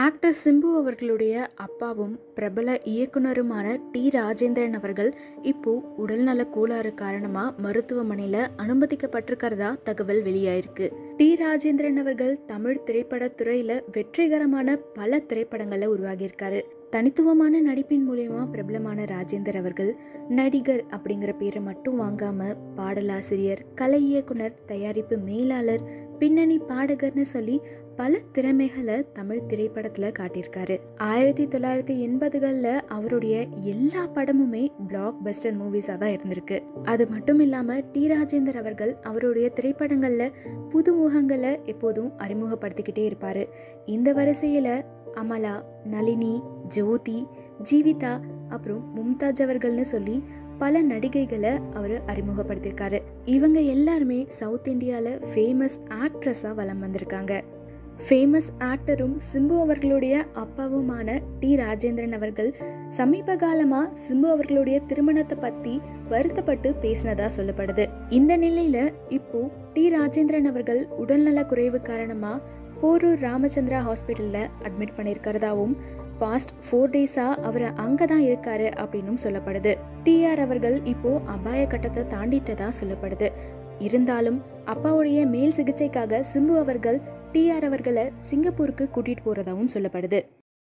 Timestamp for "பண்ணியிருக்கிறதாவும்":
74.96-75.74